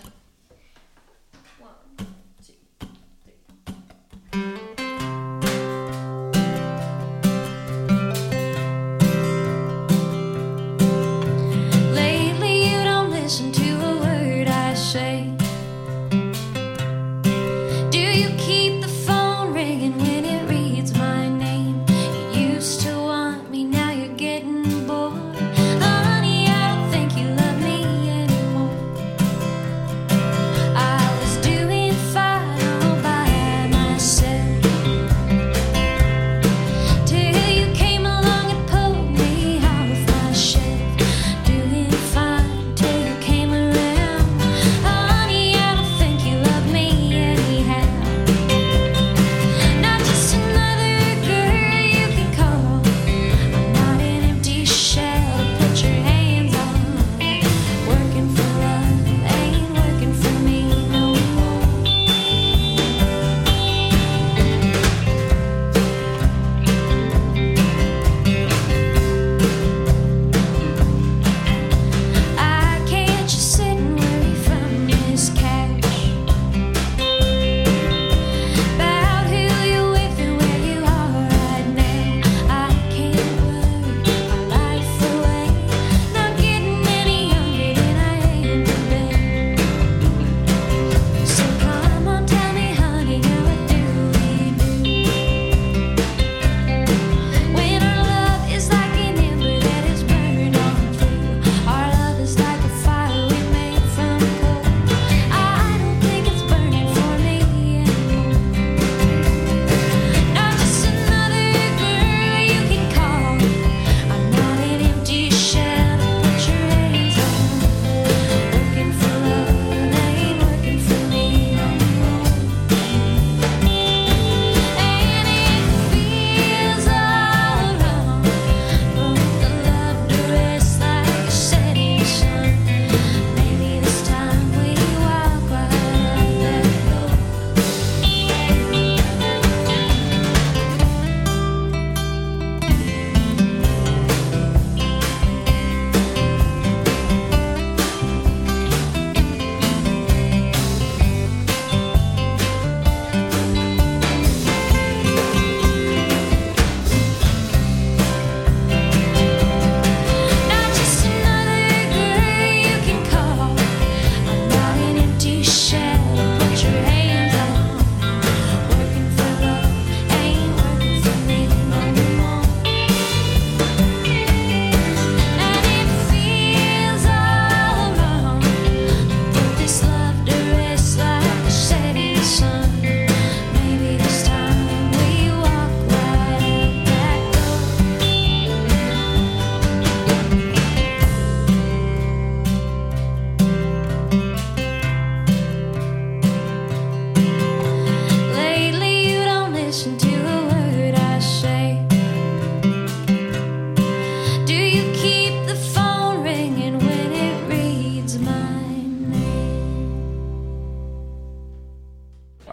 [11.91, 15.34] Lately, you don't listen to a word I say.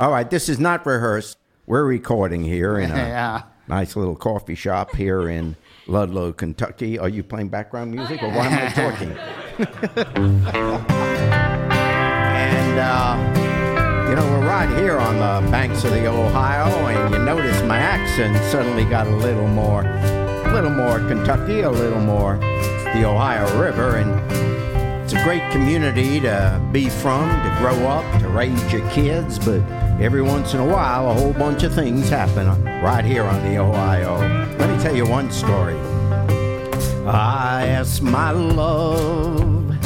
[0.02, 1.38] All right, this is not rehearsed.
[1.68, 3.44] We're recording here in a Yeah.
[3.68, 6.98] nice little coffee shop here in Ludlow, Kentucky.
[6.98, 9.12] Are you playing background music or why am I talking?
[12.42, 17.20] and, uh, you know, we're right here on the banks of the Ohio, and you
[17.24, 22.38] notice my accent suddenly got a little more, a little more Kentucky, a little more
[22.96, 24.10] the Ohio River, and
[25.04, 29.62] it's a great community to be from, to grow up, to raise your kids, but
[30.02, 32.48] every once in a while, a whole bunch of things happen
[32.84, 34.18] right here on the Ohio.
[34.58, 35.78] Let me tell you one story.
[37.06, 39.78] I asked my love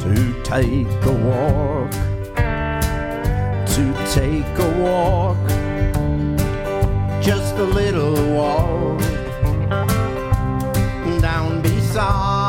[0.00, 1.90] to take a walk,
[3.66, 3.84] to
[4.14, 5.36] take a walk,
[7.22, 9.00] just a little walk
[11.20, 12.43] down beside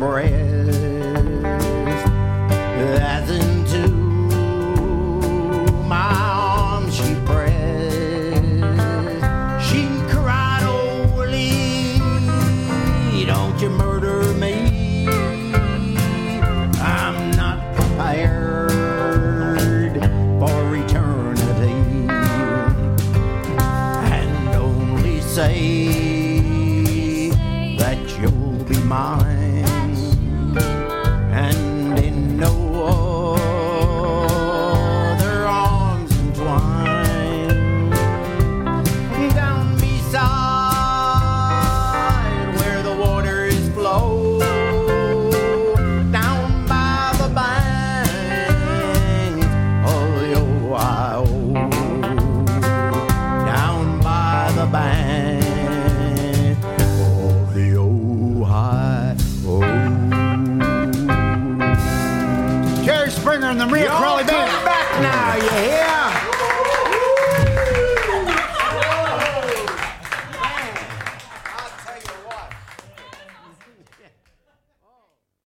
[0.00, 0.39] against